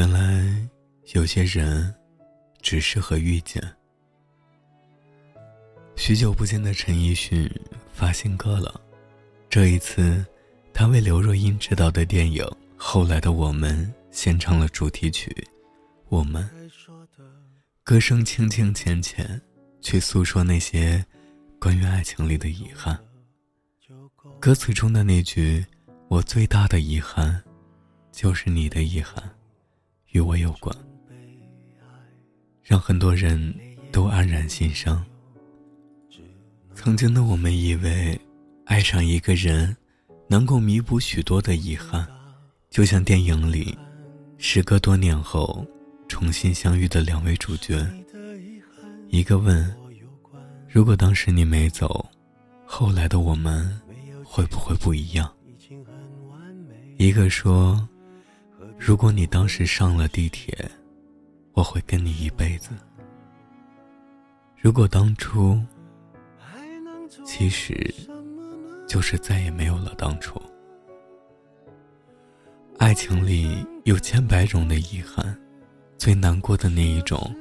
[0.00, 0.50] 原来
[1.12, 1.94] 有些人
[2.62, 3.62] 只适合遇见。
[5.94, 7.46] 许久不见的陈奕迅
[7.92, 8.80] 发新歌了，
[9.50, 10.24] 这一次，
[10.72, 12.42] 他为刘若英执导的电影
[12.78, 15.30] 《后来的我们》献唱了主题曲
[16.08, 16.42] 《我们》，
[17.84, 19.38] 歌声轻轻浅浅，
[19.82, 21.04] 去诉说那些
[21.60, 22.98] 关于爱情里的遗憾。
[24.40, 25.62] 歌词中的那句
[26.08, 27.44] “我最大的遗憾，
[28.10, 29.22] 就是你的遗憾，
[30.12, 30.74] 与我有关”，
[32.62, 33.54] 让很多人
[33.90, 35.04] 都黯然心伤。
[36.74, 38.18] 曾经的我们以为，
[38.64, 39.76] 爱上一个人，
[40.28, 42.06] 能够弥补许多的遗憾，
[42.70, 43.76] 就像电影里，
[44.38, 45.66] 时隔多年后
[46.08, 47.86] 重新相遇的两位主角。
[49.08, 49.74] 一个问
[50.70, 52.08] ：“如果当时你没走，
[52.64, 53.78] 后来的我们
[54.24, 55.30] 会不会不一样？”
[56.96, 57.86] 一个说
[58.80, 60.52] ：“如果你当时上了地铁，
[61.52, 62.70] 我会跟你一辈子。”
[64.58, 65.60] 如果当初。
[67.24, 67.92] 其实，
[68.86, 70.40] 就是再也没有了当初。
[72.78, 75.36] 爱情里有千百种的遗憾，
[75.98, 77.34] 最难过的那一种，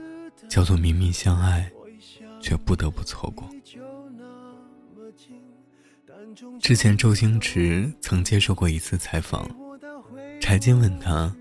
[0.49, 1.71] 叫做明明相爱，
[2.41, 3.47] 却不得不错过。
[6.59, 9.47] 之前周星驰曾接受过一次采访，
[10.49, 11.31] 柴静问他：“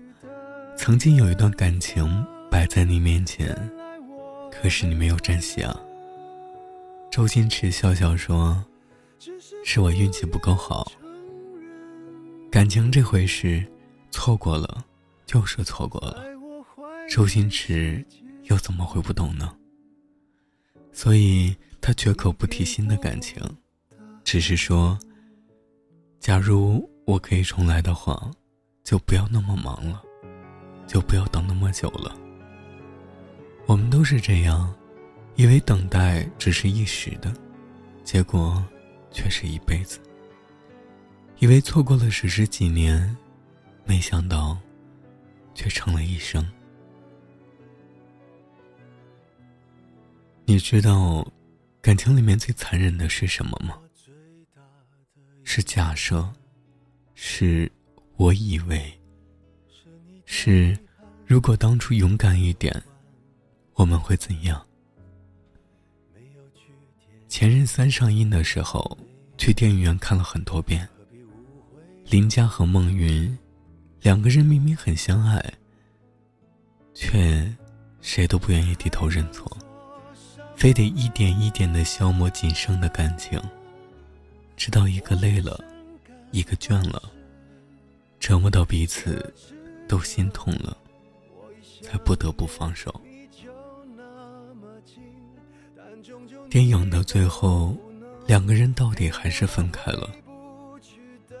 [0.77, 3.57] 曾经有一段感情摆在你面前，
[4.51, 5.75] 可是你没有珍惜啊？”
[7.09, 8.63] 周星驰笑笑说
[9.65, 10.91] ：“是我运气不够好。
[12.51, 13.65] 感情这回事，
[14.11, 14.85] 错过了
[15.25, 16.23] 就是错过了。
[17.09, 18.05] 周星驰
[18.43, 19.51] 又怎么会不懂呢？
[20.93, 23.41] 所以他绝口不提新的感情，
[24.23, 24.99] 只是说：
[26.19, 28.29] 假如我可以重来的话，
[28.83, 30.01] 就不要那么忙了，
[30.87, 32.15] 就不要等那么久了。
[33.65, 34.71] 我们都是这样。”
[35.35, 37.33] 以为等待只是一时的，
[38.03, 38.61] 结果
[39.09, 39.97] 却是一辈子。
[41.37, 43.15] 以为错过了只是几年，
[43.85, 44.57] 没想到
[45.55, 46.45] 却成了一生。
[50.43, 51.25] 你知道
[51.81, 53.79] 感情里面最残忍的是什么吗？
[55.45, 56.29] 是假设，
[57.15, 57.71] 是
[58.19, 58.93] 我以为，
[60.25, 60.77] 是
[61.25, 62.69] 如果当初勇敢一点，
[63.75, 64.61] 我们会怎样？
[67.29, 68.97] 《前任三》上映的时候，
[69.37, 70.85] 去电影院看了很多遍。
[72.09, 73.37] 林佳和孟云
[74.01, 75.41] 两个人明明很相爱，
[76.93, 77.49] 却
[78.01, 79.49] 谁都不愿意低头认错，
[80.57, 83.41] 非得一点一点的消磨仅剩的感情，
[84.57, 85.57] 直到一个累了，
[86.31, 87.01] 一个倦了，
[88.19, 89.33] 折磨到彼此
[89.87, 90.77] 都心痛了，
[91.81, 92.93] 才不得不放手。
[96.49, 97.75] 电影的最后，
[98.27, 100.09] 两个人到底还是分开了。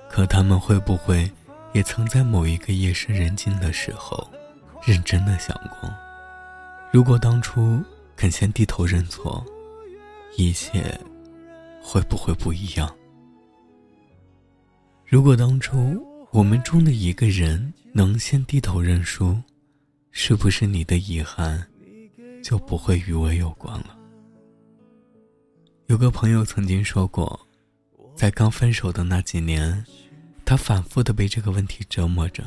[0.09, 1.29] 可他们会不会，
[1.73, 4.27] 也曾在某一个夜深人静的时候，
[4.83, 5.89] 认真的想过，
[6.91, 7.83] 如果当初
[8.15, 9.43] 肯先低头认错，
[10.37, 10.99] 一切
[11.81, 12.89] 会不会不一样？
[15.05, 19.35] 如果当初我们中的一个人能先低头认输，
[20.11, 21.67] 是不是你的遗憾
[22.43, 23.97] 就不会与我有关了？
[25.87, 27.39] 有个朋友曾经说过，
[28.15, 29.83] 在刚分手的那几年，
[30.45, 32.43] 他反复的被这个问题折磨着，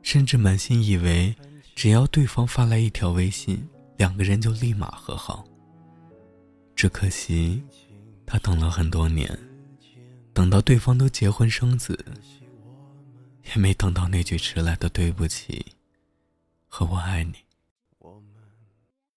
[0.00, 1.34] 甚至满心以为，
[1.74, 3.62] 只要对方发来一条微信，
[3.98, 5.46] 两个人就立马和好。
[6.74, 7.62] 只可惜，
[8.24, 9.38] 他等了很多年，
[10.32, 12.02] 等到对方都结婚生子，
[13.54, 15.64] 也没等到那句迟来的对不起
[16.66, 17.34] 和我爱你。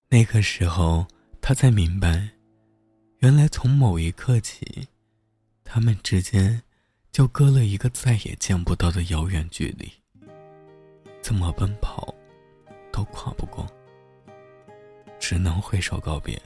[0.09, 1.05] 那个时候，
[1.41, 2.29] 他才明白。
[3.19, 4.87] 原来从某一刻起，
[5.63, 6.61] 他们之间
[7.11, 9.91] 就隔了一个再也见不到的遥远距离。
[11.19, 12.13] 怎么奔跑，
[12.91, 13.66] 都跨不过，
[15.19, 16.40] 只能挥手告别。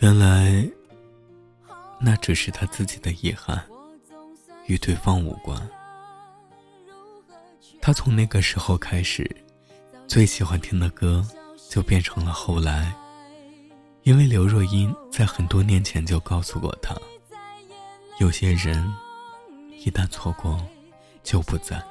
[0.00, 0.68] 原来，
[2.28, 3.58] 那只是他自己的遗憾，
[4.66, 5.58] 与对方无关。
[7.80, 9.26] 他从那个时候开始，
[10.06, 11.26] 最喜欢听的歌。
[11.70, 12.94] 就变成了后来，
[14.02, 16.96] 因为刘若英在很多年前就告诉过他，
[18.18, 18.90] 有些人
[19.84, 20.58] 一旦错过，
[21.22, 21.82] 就不在。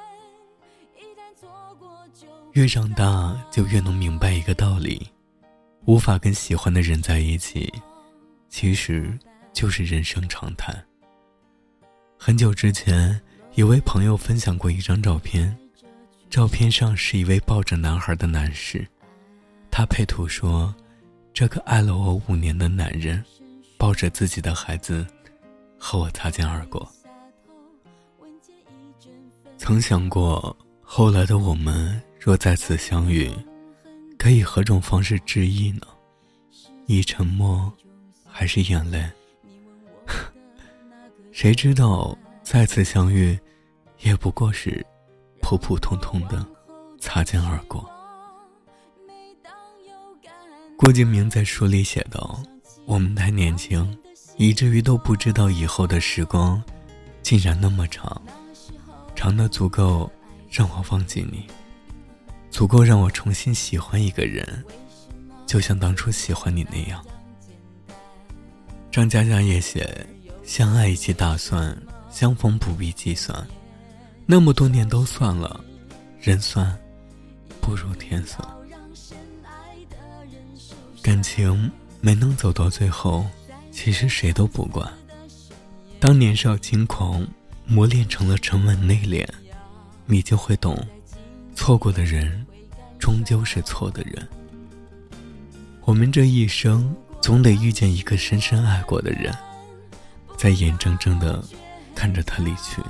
[2.54, 5.08] 越长大，就越能明白一个道理：
[5.86, 7.72] 无法跟喜欢的人在一起，
[8.50, 9.16] 其实
[9.58, 10.72] 就是人生常态。
[12.16, 13.20] 很久之前，
[13.56, 15.58] 一位朋友分享过一张照片，
[16.30, 18.88] 照片上是一位抱着男孩的男士，
[19.72, 20.72] 他配图说
[21.34, 23.26] ：“这个爱了我五年的男人，
[23.80, 25.04] 抱着自己的孩子，
[25.80, 26.88] 和我擦肩而过。”
[29.58, 33.28] 曾想过，后来的我们若再次相遇，
[34.20, 35.82] 可以何种方式致意呢？
[36.86, 37.74] 以沉默，
[38.24, 39.04] 还是眼泪？
[41.38, 43.38] 谁知道再次相遇？
[44.00, 44.84] 也不过是
[45.40, 46.44] 普普通通的
[47.00, 47.88] 擦肩而过。
[50.76, 52.42] 郭敬明在书里写道
[52.88, 53.96] ：“我们太年轻，
[54.38, 56.60] 以至于都不知道以后的时光
[57.22, 58.20] 竟然那么长，
[59.16, 60.12] 长的足够
[60.50, 61.46] 让我忘记你，
[62.50, 64.66] 足够让我重新喜欢一个人，
[65.46, 67.06] 就像当初喜欢你那样。”
[68.90, 69.88] 张嘉佳也写
[70.48, 71.78] ：“相爱一起打算，
[72.10, 73.46] 相逢不必计算。”
[74.26, 75.60] 那么多年都算了，
[76.22, 76.74] 人算
[77.60, 78.48] 不如天算。
[81.02, 83.26] 感情没能走到最后，
[83.72, 84.90] 其实谁都不管。
[86.00, 87.28] 当年少轻狂
[87.66, 89.28] 磨练成了沉稳内敛，
[90.06, 90.78] 你就会懂，
[91.56, 92.46] 错过的人
[92.98, 94.26] 终究是错的人。
[95.82, 99.34] 我们这一生总得遇见一个深深爱过的人，
[100.38, 101.44] 在眼睁睁的
[101.96, 102.82] 看着他离去。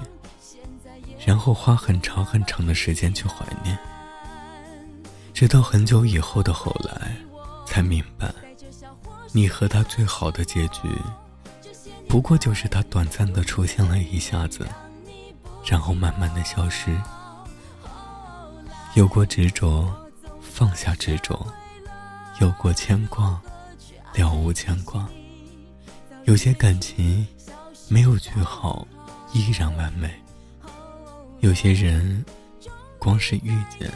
[1.25, 3.77] 然后花很长很长的时间去怀念，
[5.33, 7.15] 直到很久以后的后来，
[7.65, 8.31] 才明白，
[9.33, 10.87] 你和他最好的结局，
[12.07, 14.65] 不过就是他短暂的出现了一下子，
[15.65, 16.95] 然后慢慢的消失。
[18.93, 19.93] 有过执着，
[20.39, 21.35] 放下执着；
[22.39, 23.39] 有过牵挂，
[24.13, 25.05] 了无牵挂。
[26.23, 27.27] 有些感情，
[27.89, 28.85] 没有句号，
[29.33, 30.13] 依然完美。
[31.39, 32.25] 有些人，
[32.99, 33.89] 光是遇见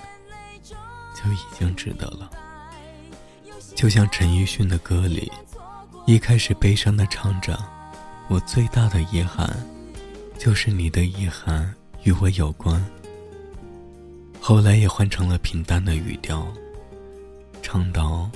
[1.16, 2.30] 就已经值得了。
[3.76, 5.30] 就像陈奕迅的歌里，
[6.06, 7.58] 一开始悲伤的唱着
[8.30, 9.50] ：“我最大的遗憾，
[10.38, 11.74] 就是你的遗憾
[12.04, 12.84] 与我有关。”
[14.40, 16.48] 后来也换成了平淡的语调，
[17.62, 18.30] 唱到：“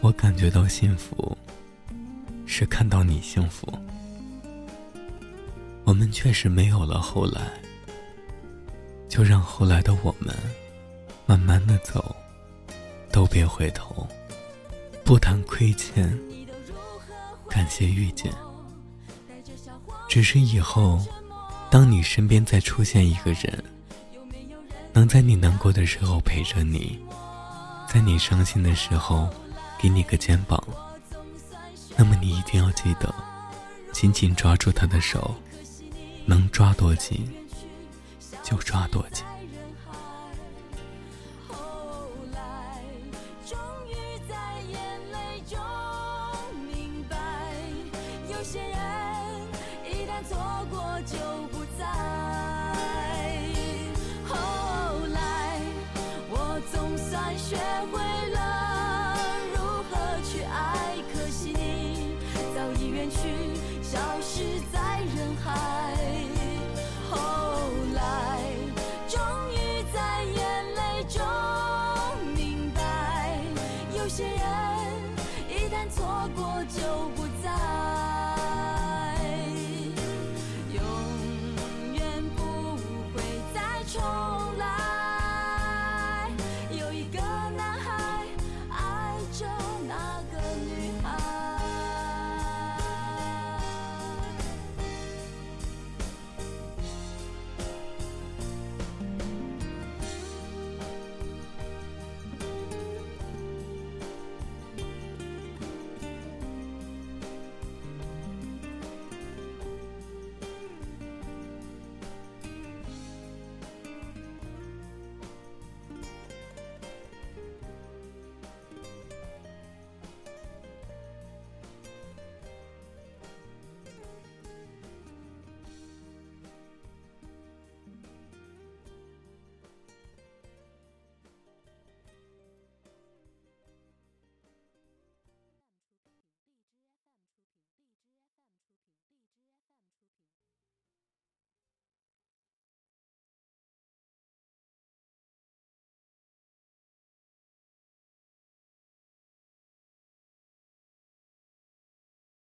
[0.00, 1.36] 我感觉到幸福，
[2.46, 3.66] 是看到你幸福。”
[5.94, 7.52] 我们确实没有了后来。
[9.08, 10.36] 就让后来的我们
[11.24, 12.16] 慢慢的走，
[13.12, 14.04] 都别回头，
[15.04, 16.12] 不谈亏欠，
[17.48, 18.32] 感谢遇见。
[20.08, 21.00] 只是以后，
[21.70, 23.62] 当你身边再出现一个人，
[24.92, 26.98] 能在你难过的时候陪着你，
[27.88, 29.28] 在你伤心的时候
[29.78, 30.60] 给你个肩膀，
[31.96, 33.14] 那么你一定要记得，
[33.92, 35.32] 紧紧抓住他的手，
[36.26, 37.26] 能抓多紧。
[38.42, 39.24] 就抓多紧。